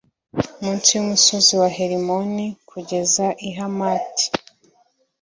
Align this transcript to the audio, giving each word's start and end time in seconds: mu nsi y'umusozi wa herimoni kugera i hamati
mu 0.61 0.69
nsi 0.77 0.89
y'umusozi 0.95 1.53
wa 1.61 1.69
herimoni 1.77 2.45
kugera 2.69 3.25
i 3.47 3.49
hamati 3.57 4.25